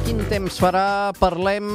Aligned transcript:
Quin 0.00 0.20
temps 0.30 0.56
farà? 0.62 1.12
Parlem 1.18 1.66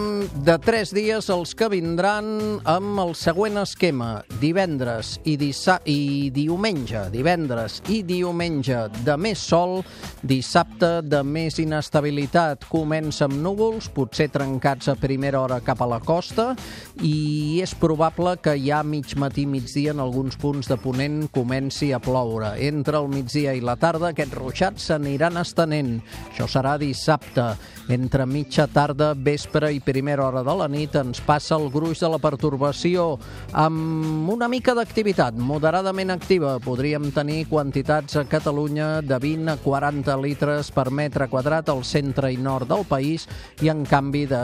de 0.46 0.56
tres 0.64 0.90
dies 0.96 1.28
els 1.32 1.52
que 1.58 1.68
vindran 1.72 2.28
amb 2.68 3.02
el 3.04 3.14
següent 3.16 3.60
esquema. 3.62 4.24
Divendres 4.42 5.16
i, 5.24 5.36
dissa 5.40 5.78
i 5.86 6.32
diumenge. 6.34 7.06
Divendres 7.14 7.82
i 7.92 8.00
diumenge 8.08 8.86
de 9.06 9.16
més 9.22 9.44
sol, 9.52 9.78
dissabte 10.26 11.04
de 11.06 11.22
més 11.28 11.60
inestabilitat. 11.62 12.66
Comença 12.72 13.28
amb 13.30 13.38
núvols, 13.44 13.92
potser 13.94 14.28
trencats 14.34 14.90
a 14.92 14.98
primera 15.00 15.44
hora 15.44 15.62
cap 15.64 15.84
a 15.86 15.90
la 15.90 16.02
costa, 16.04 16.54
i 17.06 17.62
és 17.64 17.76
probable 17.78 18.38
que 18.42 18.56
ja 18.64 18.82
mig 18.84 19.14
matí, 19.20 19.46
migdia, 19.46 19.94
en 19.94 20.02
alguns 20.04 20.40
punts 20.42 20.72
de 20.72 20.80
Ponent 20.82 21.28
comenci 21.36 21.92
a 21.94 22.02
ploure. 22.04 22.56
Entre 22.64 22.98
el 22.98 23.12
migdia 23.12 23.54
i 23.54 23.62
la 23.64 23.78
tarda 23.80 24.14
aquests 24.14 24.40
ruixats 24.40 24.90
s'aniran 24.90 25.38
estenent. 25.44 26.00
Això 26.32 26.50
serà 26.52 26.78
dissabte. 26.82 27.52
Entre 27.86 28.15
mitja 28.24 28.64
tarda, 28.72 29.10
vespre 29.12 29.74
i 29.76 29.82
primera 29.84 30.24
hora 30.24 30.40
de 30.48 30.54
la 30.56 30.70
nit 30.72 30.94
ens 30.96 31.20
passa 31.20 31.58
el 31.58 31.66
gruix 31.74 32.00
de 32.00 32.08
la 32.08 32.20
pertorbació 32.24 33.18
amb 33.52 34.30
una 34.32 34.48
mica 34.48 34.72
d'activitat, 34.78 35.36
moderadament 35.36 36.14
activa. 36.14 36.54
Podríem 36.64 37.10
tenir 37.12 37.42
quantitats 37.52 38.16
a 38.16 38.24
Catalunya 38.32 39.02
de 39.04 39.18
20 39.20 39.52
a 39.52 39.58
40 39.60 40.16
litres 40.24 40.70
per 40.72 40.88
metre 40.96 41.28
quadrat 41.28 41.68
al 41.74 41.84
centre 41.84 42.32
i 42.32 42.40
nord 42.40 42.72
del 42.72 42.86
país 42.88 43.28
i 43.60 43.68
en 43.74 43.84
canvi 43.84 44.24
de 44.32 44.40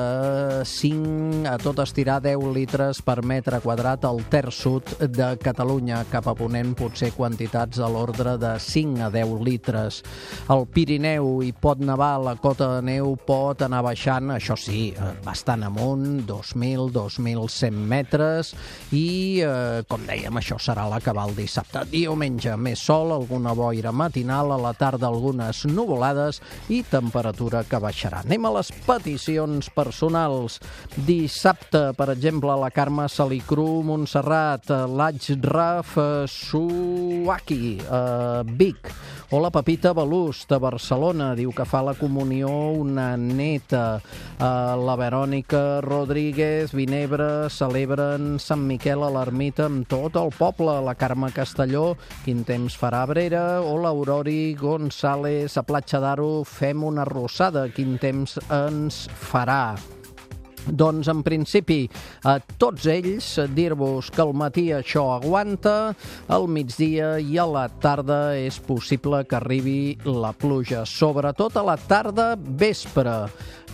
5 0.67 1.47
a 1.47 1.55
tot 1.63 1.79
estirar 1.85 2.19
10 2.27 2.51
litres 2.51 2.99
per 2.99 3.21
metre 3.23 3.61
quadrat 3.63 4.03
al 4.03 4.19
terç 4.27 4.59
sud 4.65 4.95
de 4.99 5.31
Catalunya. 5.39 6.03
Cap 6.11 6.27
a 6.27 6.35
Ponent 6.35 6.75
potser 6.75 7.13
quantitats 7.15 7.79
a 7.79 7.87
l'ordre 7.87 8.35
de 8.41 8.57
5 8.59 9.07
a 9.07 9.09
10 9.15 9.39
litres. 9.47 10.03
Al 10.51 10.67
Pirineu 10.67 11.39
hi 11.45 11.55
pot 11.55 11.79
nevar, 11.79 12.17
la 12.19 12.35
cota 12.35 12.73
de 12.75 12.85
neu 12.91 13.15
pot 13.15 13.60
anar 13.65 13.81
baixant, 13.85 14.31
això 14.35 14.55
sí, 14.59 14.91
eh, 14.91 15.11
bastant 15.25 15.63
amunt, 15.67 16.23
2.000, 16.27 16.89
2.100 16.95 17.77
metres, 17.91 18.53
i, 18.91 19.41
eh, 19.45 19.83
com 19.87 20.03
dèiem, 20.07 20.37
això 20.37 20.57
serà 20.59 20.87
la 20.89 20.99
cabal 21.03 21.35
dissabte. 21.37 21.85
Diumenge, 21.91 22.55
més 22.57 22.79
sol, 22.79 23.11
alguna 23.15 23.53
boira 23.57 23.91
matinal, 23.91 24.51
a 24.51 24.59
la 24.61 24.73
tarda 24.73 25.07
algunes 25.07 25.65
nuvolades 25.65 26.41
i 26.69 26.81
temperatura 26.83 27.63
que 27.63 27.79
baixarà. 27.81 28.23
Anem 28.25 28.45
a 28.45 28.53
les 28.57 28.71
peticions 28.85 29.69
personals. 29.75 30.59
Dissabte, 31.07 31.91
per 31.97 32.09
exemple, 32.13 32.55
la 32.59 32.71
Carme 32.71 33.07
Salicru, 33.09 33.81
Montserrat, 33.83 34.69
eh, 34.69 34.85
l'Ajraf 34.87 35.97
eh, 35.97 36.27
Suaki, 36.27 37.77
eh, 37.79 38.43
Vic, 38.57 38.91
o 39.31 39.39
la 39.39 39.49
Pepita 39.49 39.93
Balús, 39.95 40.43
de 40.49 40.57
Barcelona, 40.59 41.29
diu 41.39 41.53
que 41.55 41.63
fa 41.63 41.79
la 41.87 41.93
comunió 41.95 42.49
una 42.75 43.15
neta. 43.15 44.01
Eh, 44.35 44.43
la 44.43 44.95
Verònica 44.99 45.79
Rodríguez, 45.85 46.73
Vinebre, 46.75 47.47
celebren 47.47 48.35
Sant 48.43 48.65
Miquel 48.67 49.05
a 49.07 49.11
l'ermita 49.15 49.69
amb 49.69 49.87
tot 49.87 50.19
el 50.19 50.35
poble. 50.35 50.75
La 50.83 50.97
Carme 50.99 51.31
Castelló, 51.31 51.95
quin 52.25 52.43
temps 52.43 52.75
farà 52.75 53.05
a 53.05 53.11
Brera, 53.13 53.45
o 53.63 53.77
l'Aurori 53.79 54.53
González, 54.59 55.55
a 55.55 55.63
Platja 55.63 56.03
d'Aro, 56.03 56.43
fem 56.43 56.83
una 56.83 57.07
rossada, 57.07 57.69
quin 57.71 57.95
temps 58.03 58.35
ens 58.51 59.05
farà. 59.15 59.63
Doncs, 60.67 61.09
en 61.09 61.23
principi, 61.25 61.85
a 62.27 62.37
tots 62.61 62.85
ells, 62.91 63.33
dir-vos 63.55 64.11
que 64.13 64.21
al 64.21 64.33
matí 64.37 64.67
això 64.75 65.07
aguanta, 65.15 65.93
al 66.29 66.45
migdia 66.51 67.15
i 67.19 67.39
a 67.41 67.47
la 67.49 67.65
tarda 67.81 68.37
és 68.37 68.59
possible 68.61 69.23
que 69.25 69.39
arribi 69.39 69.97
la 70.05 70.33
pluja, 70.37 70.85
sobretot 70.85 71.57
a 71.57 71.65
la 71.65 71.77
tarda 71.77 72.35
vespre 72.37 73.17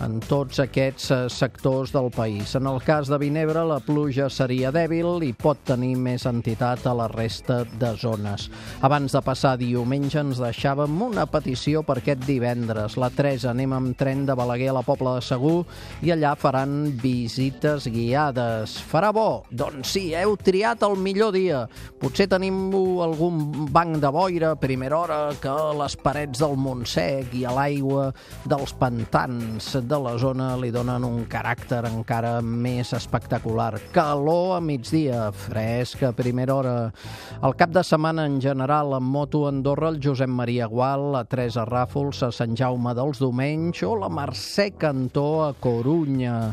en 0.04 0.18
tots 0.22 0.60
aquests 0.62 1.10
eh, 1.10 1.18
sectors 1.32 1.92
del 1.94 2.10
país. 2.14 2.54
En 2.58 2.68
el 2.70 2.80
cas 2.84 3.10
de 3.10 3.18
Vinebre, 3.18 3.64
la 3.66 3.80
pluja 3.82 4.28
seria 4.30 4.70
dèbil 4.74 5.24
i 5.26 5.32
pot 5.34 5.60
tenir 5.66 5.94
més 5.98 6.26
entitat 6.28 6.86
a 6.86 6.94
la 6.96 7.08
resta 7.10 7.64
de 7.80 7.92
zones. 7.98 8.48
Abans 8.86 9.14
de 9.14 9.22
passar 9.24 9.56
diumenge 9.60 10.20
ens 10.22 10.40
deixàvem 10.42 11.02
una 11.08 11.26
petició 11.30 11.82
per 11.86 11.98
aquest 12.00 12.24
divendres. 12.28 12.98
La 13.00 13.10
3 13.14 13.48
anem 13.50 13.74
amb 13.74 13.96
tren 13.98 14.24
de 14.28 14.36
Balaguer 14.38 14.70
a 14.72 14.78
la 14.78 14.84
Pobla 14.86 15.16
de 15.18 15.24
Segur 15.26 15.58
i 16.06 16.14
allà 16.14 16.34
faran 16.38 16.77
visites 17.02 17.86
guiades. 17.90 18.76
Farà 18.90 19.10
bo? 19.14 19.44
Doncs 19.50 19.94
sí, 19.94 20.02
heu 20.16 20.36
triat 20.40 20.82
el 20.86 20.96
millor 21.00 21.32
dia. 21.34 21.64
Potser 22.00 22.28
tenim 22.30 22.70
algun 23.04 23.68
banc 23.74 23.98
de 24.02 24.10
boira 24.14 24.52
a 24.54 24.58
primera 24.60 24.98
hora 24.98 25.18
que 25.42 25.54
les 25.78 25.96
parets 26.00 26.42
del 26.42 26.56
Montsec 26.60 27.34
i 27.38 27.44
a 27.48 27.54
l'aigua 27.56 28.08
dels 28.48 28.74
pantans 28.78 29.70
de 29.82 29.98
la 30.04 30.14
zona 30.20 30.52
li 30.60 30.70
donen 30.74 31.06
un 31.06 31.24
caràcter 31.30 31.82
encara 31.90 32.38
més 32.42 32.94
espectacular. 32.96 33.74
Calor 33.94 34.56
a 34.56 34.60
migdia, 34.64 35.28
fresc 35.46 36.04
a 36.08 36.12
primera 36.16 36.54
hora. 36.54 36.76
El 37.42 37.54
cap 37.58 37.74
de 37.74 37.84
setmana 37.86 38.26
en 38.28 38.40
general, 38.42 38.94
amb 38.96 39.12
moto 39.14 39.44
a 39.46 39.52
Andorra, 39.52 39.90
el 39.92 40.00
Josep 40.02 40.30
Maria 40.30 40.66
Gual, 40.70 41.10
la 41.14 41.24
Teresa 41.24 41.66
Ràfols 41.68 42.22
a 42.26 42.32
Sant 42.34 42.56
Jaume 42.58 42.94
dels 42.96 43.20
Domenys 43.22 43.82
o 43.86 43.94
la 43.98 44.10
Mercè 44.12 44.70
Cantó 44.78 45.28
a 45.46 45.52
Corunya. 45.58 46.52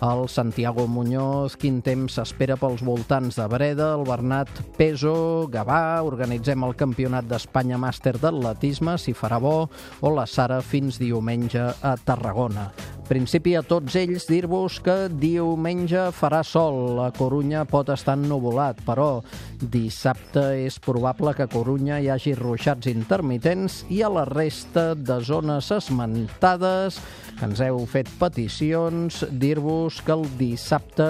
El 0.00 0.28
Santiago 0.28 0.86
Muñoz, 0.86 1.56
quin 1.58 1.80
temps 1.82 2.14
s'espera 2.14 2.54
pels 2.60 2.84
voltants 2.86 3.34
de 3.34 3.46
Breda, 3.50 3.88
el 3.96 4.04
Bernat 4.06 4.52
Peso, 4.76 5.48
Gavà, 5.50 6.04
organitzem 6.06 6.62
el 6.62 6.76
Campionat 6.78 7.26
d'Espanya 7.26 7.80
Màster 7.82 8.14
d'Atletisme, 8.14 8.94
si 8.94 9.10
farà 9.10 9.40
bo, 9.42 9.56
o 9.66 10.14
la 10.14 10.28
Sara 10.30 10.60
fins 10.62 11.00
diumenge 11.02 11.66
a 11.82 11.96
Tarragona. 11.98 12.68
Principi 13.08 13.54
a 13.56 13.62
tots 13.64 13.94
ells 13.96 14.26
dir-vos 14.28 14.74
que 14.84 15.08
diumenge 15.08 16.10
farà 16.12 16.42
sol. 16.44 16.98
A 17.00 17.08
Corunya 17.16 17.62
pot 17.64 17.88
estar 17.94 18.18
ennuvolat, 18.18 18.82
però 18.84 19.22
dissabte 19.58 20.42
és 20.66 20.76
probable 20.84 21.32
que 21.34 21.46
a 21.46 21.50
Corunya 21.50 22.02
hi 22.04 22.10
hagi 22.12 22.34
ruixats 22.36 22.90
intermitents 22.92 23.80
i 23.88 24.02
a 24.04 24.12
la 24.12 24.26
resta 24.28 24.92
de 24.92 25.16
zones 25.24 25.72
esmentades 25.72 27.00
que 27.38 27.48
ens 27.48 27.62
heu 27.64 27.80
fet 27.88 28.10
peticions, 28.20 29.22
dir-vos 29.32 29.87
que 30.04 30.14
el 30.14 30.26
dissabte 30.38 31.06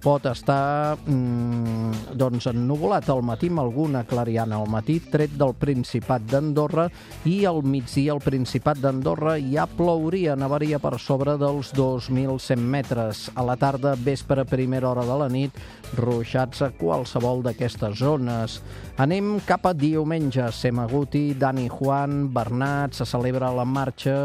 pot 0.00 0.24
estar 0.30 0.96
mm, 0.96 2.14
doncs 2.18 2.48
ennuvolat 2.50 3.08
al 3.12 3.20
matí 3.26 3.50
amb 3.52 3.62
alguna 3.62 4.02
clariana 4.08 4.56
al 4.56 4.68
matí, 4.70 4.98
tret 5.12 5.34
del 5.38 5.52
Principat 5.60 6.24
d'Andorra 6.30 6.86
i 7.28 7.42
al 7.48 7.60
migdia 7.62 8.14
al 8.14 8.22
Principat 8.24 8.80
d'Andorra 8.80 9.36
ja 9.40 9.66
plouria, 9.68 10.36
nevaria 10.40 10.80
per 10.80 10.96
sobre 10.98 11.36
dels 11.40 11.74
2.100 11.76 12.56
metres. 12.60 13.26
A 13.36 13.44
la 13.44 13.58
tarda, 13.60 13.94
vespre, 13.94 14.46
primera 14.48 14.88
hora 14.90 15.04
de 15.04 15.18
la 15.20 15.28
nit, 15.32 15.60
ruixats 16.00 16.64
a 16.64 16.70
qualsevol 16.76 17.44
d'aquestes 17.44 18.00
zones. 18.00 18.60
Anem 19.00 19.38
cap 19.46 19.68
a 19.68 19.74
diumenge. 19.76 20.48
Semaguti, 20.52 21.34
Dani 21.38 21.68
Juan, 21.68 22.28
Bernat, 22.32 22.96
se 22.96 23.08
celebra 23.08 23.52
la 23.52 23.64
marxa 23.68 24.18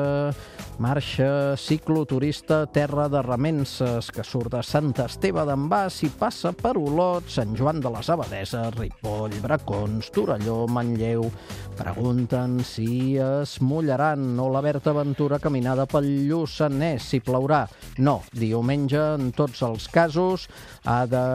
marxa 0.78 1.56
cicloturista 1.56 2.66
Terra 2.68 3.08
de 3.09 3.22
Remenses, 3.22 4.12
que 4.12 4.24
surt 4.28 4.52
de 4.52 4.64
Sant 4.64 4.91
Esteve 5.06 5.46
d'en 5.47 5.65
Bas 5.70 5.98
i 6.06 6.09
passa 6.14 6.52
per 6.53 6.76
Olot, 6.78 7.26
Sant 7.31 7.56
Joan 7.58 7.80
de 7.81 7.90
les 7.94 8.09
Abadeses, 8.14 8.74
Ripoll, 8.78 9.34
Bracons, 9.42 10.12
Torelló, 10.14 10.66
Manlleu. 10.70 11.26
Pregunten 11.76 12.62
si 12.64 13.18
es 13.20 13.58
mullaran 13.59 14.38
o 14.40 14.48
la 14.53 14.62
Berta 14.64 14.94
Aventura 14.94 15.40
caminada 15.44 15.88
pel 15.90 16.08
Lluçanès, 16.30 17.09
si 17.09 17.20
plourà. 17.20 17.66
No, 17.98 18.22
diumenge, 18.31 19.02
en 19.18 19.34
tots 19.36 19.64
els 19.68 19.90
casos, 19.92 20.46
ha 20.86 21.02
de 21.09 21.26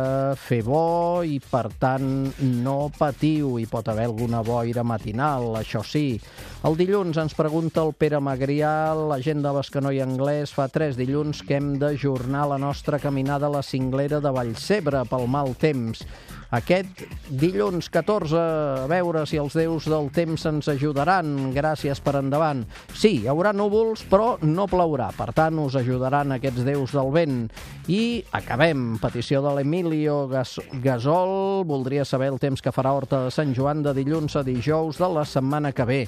fer 0.41 0.63
bo 0.65 1.21
i, 1.27 1.41
per 1.43 1.67
tant, 1.81 2.31
no 2.63 2.79
patiu. 2.97 3.59
Hi 3.61 3.67
pot 3.69 3.91
haver 3.93 4.07
alguna 4.09 4.45
boira 4.47 4.85
matinal, 4.87 5.51
això 5.61 5.83
sí. 5.85 6.21
El 6.65 6.77
dilluns 6.77 7.17
ens 7.21 7.37
pregunta 7.37 7.83
el 7.85 7.95
Pere 7.97 8.21
Magrià, 8.21 8.93
la 8.95 9.21
gent 9.21 9.43
de 9.45 9.53
Bescanó 9.57 9.93
i 9.97 10.01
Anglès, 10.05 10.55
fa 10.57 10.69
tres 10.73 10.97
dilluns 10.97 11.43
que 11.45 11.57
hem 11.59 11.75
d'ajornar 11.81 12.47
la 12.55 12.61
nostra 12.61 13.01
caminada 13.01 13.49
a 13.49 13.55
la 13.59 13.65
cinglera 13.65 14.20
de 14.25 14.33
Vallcebre 14.35 15.05
pel 15.11 15.27
mal 15.31 15.55
temps. 15.59 16.05
Aquest 16.51 17.05
dilluns 17.31 17.87
14, 17.95 18.35
a 18.83 18.87
veure 18.91 19.23
si 19.31 19.39
els 19.39 19.55
déus 19.55 19.85
del 19.87 20.09
temps 20.11 20.43
ens 20.51 20.67
ajudaran. 20.73 21.53
Gràcies 21.55 22.03
per 22.03 22.17
endavant. 22.19 22.65
Sí, 22.91 23.21
hi 23.21 23.31
haurà 23.31 23.53
núvols, 23.55 24.03
però 24.11 24.33
no 24.43 24.67
plourà. 24.67 25.13
Per 25.15 25.29
tant, 25.37 25.61
us 25.63 25.79
ajudaran 25.79 26.35
aquests 26.35 26.67
déus 26.67 26.97
del 26.99 27.15
vent. 27.15 27.39
I 27.87 28.25
acabem. 28.35 28.99
Petició 28.99 29.45
de 29.47 29.55
l'Emilio 29.61 30.25
Gas 30.33 30.59
Gasol. 30.83 31.63
Voldria 31.71 32.03
saber 32.05 32.33
el 32.35 32.43
temps 32.43 32.59
que 32.59 32.75
farà 32.75 32.97
Horta 32.99 33.29
de 33.29 33.31
Sant 33.35 33.55
Joan 33.55 33.87
de 33.87 33.95
dilluns 33.95 34.35
a 34.35 34.43
dijous 34.43 34.99
de 34.99 35.07
la 35.07 35.23
setmana 35.23 35.71
que 35.71 35.87
ve. 35.87 36.03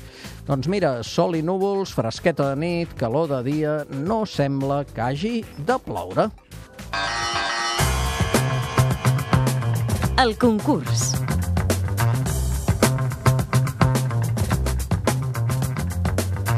Doncs 0.51 0.67
mira, 0.67 0.97
sol 1.07 1.39
i 1.39 1.47
núvols, 1.47 1.95
fresqueta 1.95 2.51
de 2.51 2.59
nit, 2.59 2.99
calor 2.99 3.31
de 3.31 3.45
dia, 3.47 3.83
no 3.95 4.25
sembla 4.27 4.83
que 4.91 5.07
hagi 5.07 5.37
de 5.63 5.79
ploure. 5.87 6.33
El 10.19 10.37
concurs. 10.37 11.15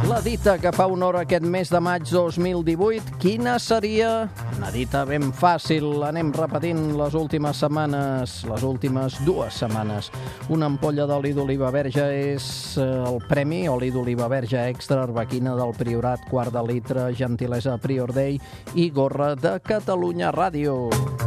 La 0.09 0.21
dita 0.21 0.59
que 0.59 0.71
fa 0.75 0.85
honor 0.87 1.17
aquest 1.17 1.45
mes 1.49 1.71
de 1.73 1.81
maig 1.81 2.05
2018, 2.11 3.17
quina 3.23 3.57
seria? 3.59 4.29
Una 4.59 4.71
dita 4.75 5.05
ben 5.09 5.31
fàcil, 5.33 6.05
anem 6.07 6.33
repetint 6.37 6.93
les 6.99 7.17
últimes 7.19 7.63
setmanes, 7.65 8.37
les 8.51 8.67
últimes 8.69 9.17
dues 9.25 9.63
setmanes. 9.65 10.11
Una 10.53 10.69
ampolla 10.69 11.09
d'oli 11.09 11.33
d'oliva 11.35 11.73
verge 11.75 12.05
és 12.35 12.47
eh, 12.77 12.85
el 12.85 13.23
premi, 13.31 13.65
oli 13.71 13.91
d'oliva 13.95 14.29
verge 14.29 14.61
extra 14.69 15.03
arbequina 15.07 15.57
del 15.59 15.73
Priorat, 15.79 16.29
quart 16.31 16.53
de 16.53 16.67
litre, 16.69 17.09
gentilesa 17.17 17.79
Prior 17.81 18.13
Day 18.13 18.39
i 18.75 18.91
gorra 18.91 19.33
de 19.35 19.57
Catalunya 19.65 20.35
Ràdio. 20.37 21.24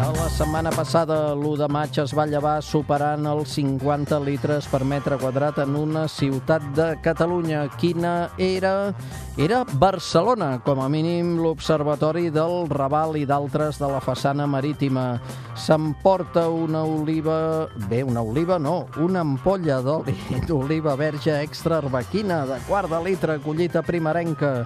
La 0.00 0.30
setmana 0.32 0.70
passada, 0.72 1.34
l'1 1.36 1.58
de 1.60 1.66
maig, 1.68 1.98
es 2.00 2.14
va 2.16 2.24
llevar 2.24 2.62
superant 2.64 3.26
els 3.28 3.50
50 3.58 4.16
litres 4.24 4.64
per 4.72 4.80
metre 4.88 5.18
quadrat 5.20 5.58
en 5.60 5.74
una 5.76 6.06
ciutat 6.08 6.64
de 6.72 6.86
Catalunya. 7.04 7.66
Quina 7.76 8.30
era? 8.40 8.94
Era 9.36 9.58
Barcelona, 9.68 10.54
com 10.64 10.80
a 10.80 10.88
mínim 10.88 11.34
l'Observatori 11.42 12.30
del 12.32 12.64
Raval 12.72 13.18
i 13.20 13.26
d'altres 13.28 13.76
de 13.82 13.90
la 13.92 14.00
façana 14.00 14.46
marítima. 14.48 15.20
S'emporta 15.52 16.46
una 16.48 16.80
oliva... 16.80 17.68
Bé, 17.90 18.00
una 18.00 18.24
oliva 18.24 18.56
no, 18.56 18.86
una 19.04 19.20
ampolla 19.20 19.82
d'oli 19.84 20.16
d'oliva 20.48 20.96
verge 20.96 21.36
extra 21.42 21.76
arbequina 21.84 22.46
de 22.48 22.56
quart 22.70 22.88
de 22.88 23.02
litre 23.04 23.36
collita 23.44 23.84
primerenca 23.84 24.64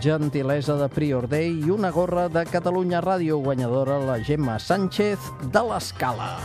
gentilesa 0.00 0.76
de 0.76 0.88
Prior 0.88 1.28
Day 1.28 1.50
i 1.66 1.70
una 1.70 1.90
gorra 1.90 2.28
de 2.28 2.44
Catalunya 2.46 3.00
Ràdio 3.02 3.38
guanyadora 3.42 3.98
la 4.02 4.18
Gemma 4.22 4.58
Sánchez 4.58 5.18
de 5.52 5.62
l'Escala. 5.68 6.36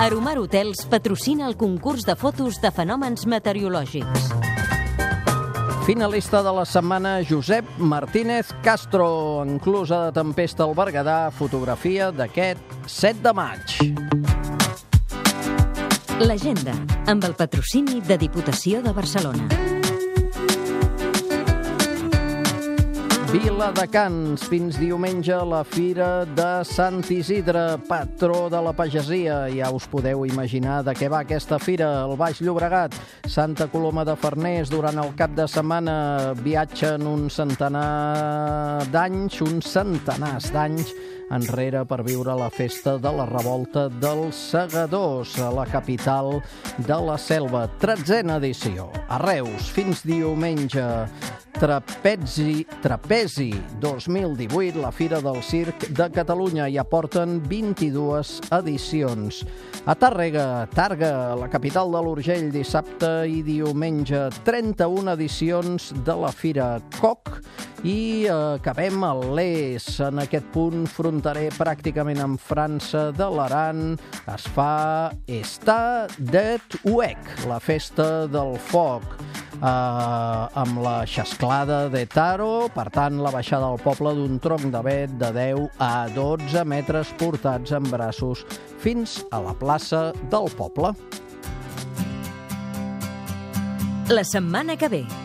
Aromar 0.00 0.38
Hotels 0.38 0.86
patrocina 0.90 1.46
el 1.46 1.56
concurs 1.56 2.04
de 2.04 2.16
fotos 2.18 2.58
de 2.60 2.72
fenòmens 2.74 3.26
meteorològics. 3.30 4.32
Finalista 5.84 6.40
de 6.42 6.52
la 6.56 6.64
setmana, 6.64 7.18
Josep 7.28 7.68
Martínez 7.78 8.48
Castro, 8.64 9.44
enclusa 9.44 10.06
de 10.06 10.14
tempesta 10.16 10.64
al 10.64 10.74
Berguedà, 10.74 11.30
fotografia 11.30 12.10
d'aquest 12.10 12.88
7 12.88 13.20
de 13.20 13.34
maig. 13.36 13.76
L'agenda, 16.24 16.72
amb 17.06 17.28
el 17.28 17.36
patrocini 17.36 18.00
de 18.00 18.18
Diputació 18.18 18.80
de 18.82 18.96
Barcelona. 18.96 19.73
Vila 23.34 23.72
de 23.74 23.82
Cans, 23.90 24.44
fins 24.46 24.76
diumenge 24.78 25.34
la 25.50 25.64
Fira 25.66 26.22
de 26.38 26.50
Sant 26.62 27.00
Isidre, 27.10 27.80
patró 27.88 28.44
de 28.46 28.60
la 28.62 28.70
pagesia. 28.78 29.40
Ja 29.50 29.72
us 29.74 29.88
podeu 29.90 30.22
imaginar 30.28 30.84
de 30.86 30.94
què 30.94 31.08
va 31.10 31.24
aquesta 31.24 31.58
fira. 31.58 31.88
El 32.04 32.14
Baix 32.20 32.38
Llobregat, 32.38 32.94
Santa 33.26 33.66
Coloma 33.72 34.04
de 34.06 34.14
Farners, 34.14 34.70
durant 34.70 35.02
el 35.02 35.10
cap 35.18 35.34
de 35.34 35.48
setmana 35.50 35.96
viatgen 36.44 37.08
un 37.10 37.26
centenar 37.26 38.86
d'anys, 38.94 39.40
uns 39.42 39.66
centenars 39.80 40.52
d'anys, 40.54 40.94
enrere 41.34 41.82
per 41.90 42.04
viure 42.06 42.38
la 42.38 42.52
festa 42.54 43.00
de 43.02 43.10
la 43.18 43.26
revolta 43.26 43.88
dels 43.88 44.38
segadors 44.52 45.34
a 45.42 45.50
la 45.50 45.66
capital 45.66 46.36
de 46.78 47.02
la 47.02 47.18
selva. 47.18 47.66
Tretzena 47.82 48.38
edició. 48.38 48.92
A 49.08 49.18
Reus, 49.26 49.72
fins 49.74 50.04
diumenge. 50.06 50.84
Trapezi, 51.54 52.66
Trapezi 52.82 53.54
2018, 53.80 54.80
la 54.82 54.90
Fira 54.90 55.20
del 55.22 55.40
Circ 55.42 55.86
de 55.94 56.08
Catalunya. 56.10 56.66
Ja 56.66 56.82
porten 56.84 57.38
22 57.46 58.40
edicions. 58.58 59.44
A 59.86 59.94
Tàrrega, 59.94 60.66
Targa, 60.74 61.34
la 61.38 61.48
capital 61.52 61.92
de 61.94 62.02
l'Urgell, 62.02 62.50
dissabte 62.52 63.10
i 63.30 63.42
diumenge, 63.46 64.26
31 64.44 65.14
edicions 65.14 65.92
de 66.04 66.18
la 66.18 66.32
Fira 66.34 66.80
Coc 66.98 67.38
i 67.84 68.24
acabem 68.32 69.02
a 69.04 69.12
l'Es, 69.36 69.86
en 70.00 70.22
aquest 70.24 70.48
punt 70.54 70.88
fronterer 70.88 71.50
pràcticament 71.54 72.22
amb 72.24 72.40
França 72.40 73.10
de 73.14 73.28
l'Aran. 73.30 73.94
Es 74.34 74.48
fa 74.56 75.12
Està 75.28 76.08
det 76.18 76.58
Uec, 76.88 77.20
la 77.46 77.60
festa 77.62 78.24
del 78.26 78.56
foc 78.72 79.04
eh, 79.64 80.60
amb 80.62 80.80
la 80.84 80.94
xasclada 81.08 81.88
de 81.92 82.04
Taro, 82.10 82.68
per 82.74 82.88
tant, 82.94 83.18
la 83.24 83.32
baixada 83.34 83.70
al 83.70 83.80
poble 83.82 84.14
d'un 84.18 84.38
tronc 84.42 84.68
de 84.74 84.84
vet 84.84 85.18
de 85.20 85.32
10 85.36 85.82
a 85.82 86.06
12 86.14 86.64
metres 86.68 87.12
portats 87.20 87.74
en 87.76 87.88
braços 87.90 88.44
fins 88.84 89.22
a 89.32 89.40
la 89.44 89.56
plaça 89.56 90.10
del 90.30 90.50
poble. 90.58 90.94
La 94.12 94.24
setmana 94.28 94.76
que 94.76 94.88
ve. 94.92 95.23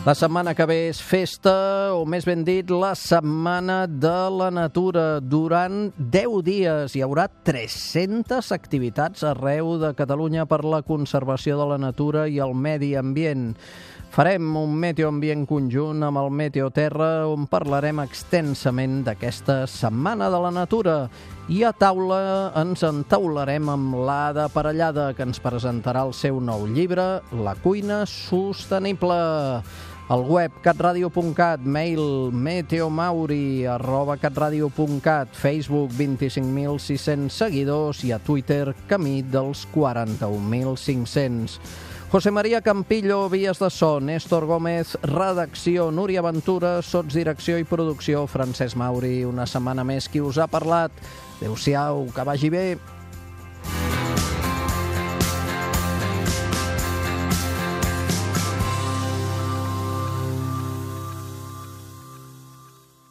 La 0.00 0.14
setmana 0.16 0.54
que 0.56 0.64
ve 0.64 0.76
és 0.88 0.96
festa, 1.04 1.52
o 1.92 2.06
més 2.08 2.24
ben 2.24 2.40
dit, 2.40 2.70
la 2.72 2.94
Setmana 2.96 3.82
de 3.84 4.14
la 4.32 4.46
Natura. 4.48 5.20
Durant 5.20 5.90
10 6.00 6.38
dies 6.46 6.96
hi 6.96 7.02
haurà 7.04 7.26
300 7.44 8.48
activitats 8.56 9.26
arreu 9.28 9.74
de 9.82 9.92
Catalunya 9.98 10.46
per 10.48 10.62
la 10.64 10.80
conservació 10.80 11.60
de 11.60 11.66
la 11.74 11.76
natura 11.76 12.24
i 12.32 12.40
el 12.40 12.56
medi 12.56 12.94
ambient. 12.96 13.50
Farem 14.10 14.48
un 14.58 14.72
meteoambient 14.74 15.44
conjunt 15.46 16.00
amb 16.02 16.18
el 16.18 16.32
Meteoterra 16.34 17.28
on 17.30 17.44
parlarem 17.46 18.00
extensament 18.02 19.04
d'aquesta 19.06 19.68
Setmana 19.70 20.26
de 20.32 20.40
la 20.42 20.50
Natura. 20.50 20.96
I 21.52 21.60
a 21.68 21.70
taula 21.76 22.22
ens 22.58 22.82
entaularem 22.88 23.68
amb 23.70 24.00
l'Ada 24.08 24.48
Parellada, 24.50 25.12
que 25.14 25.28
ens 25.28 25.38
presentarà 25.44 26.02
el 26.08 26.16
seu 26.16 26.40
nou 26.40 26.66
llibre, 26.72 27.20
La 27.44 27.54
cuina 27.62 28.02
sostenible. 28.08 29.20
Al 30.10 30.24
web 30.26 30.50
catradio.cat, 30.58 31.60
mail 31.62 32.32
meteomauri 32.34 33.62
arroba 33.70 34.16
catradio.cat, 34.18 35.28
Facebook 35.38 35.92
25.600 35.94 37.30
seguidors 37.30 38.02
i 38.02 38.10
a 38.10 38.18
Twitter 38.18 38.74
camí 38.90 39.22
dels 39.22 39.68
41.500. 39.70 41.60
José 42.10 42.32
María 42.34 42.58
Campillo, 42.60 43.28
Vies 43.30 43.62
de 43.62 43.70
So, 43.70 44.00
Néstor 44.00 44.50
Gómez, 44.50 44.98
redacció, 45.06 45.92
Núria 45.94 46.26
Ventura, 46.26 46.82
sotsdirecció 46.82 47.62
i 47.62 47.62
producció, 47.62 48.26
Francesc 48.26 48.74
Mauri, 48.74 49.20
una 49.22 49.46
setmana 49.46 49.86
més 49.86 50.10
qui 50.10 50.18
us 50.18 50.42
ha 50.42 50.50
parlat. 50.50 50.90
Adéu-siau, 51.38 52.08
que 52.10 52.26
vagi 52.26 52.50
bé. 52.50 52.66